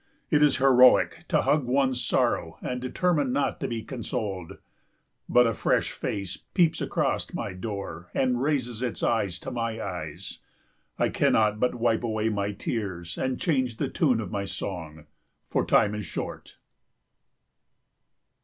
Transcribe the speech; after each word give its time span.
It 0.31 0.41
is 0.41 0.57
heroic 0.57 1.25
to 1.27 1.43
hug 1.43 1.65
one's 1.65 2.03
sorrow 2.03 2.57
and 2.63 2.81
determine 2.81 3.31
not 3.31 3.59
to 3.59 3.67
be 3.67 3.83
consoled. 3.83 4.57
But 5.29 5.45
a 5.45 5.53
fresh 5.53 5.91
face 5.91 6.37
peeps 6.55 6.81
across 6.81 7.31
my 7.35 7.53
door 7.53 8.09
and 8.15 8.41
raises 8.41 8.81
its 8.81 9.03
eyes 9.03 9.37
to 9.41 9.51
my 9.51 9.79
eyes. 9.79 10.39
I 10.97 11.09
cannot 11.09 11.59
but 11.59 11.75
wipe 11.75 12.01
away 12.03 12.29
my 12.29 12.51
tears 12.51 13.15
and 13.15 13.39
change 13.39 13.77
the 13.77 13.89
tune 13.89 14.19
of 14.19 14.31
my 14.31 14.45
song. 14.45 15.05
For 15.51 15.63
time 15.63 15.93
is 15.93 16.07
short. 16.07 16.57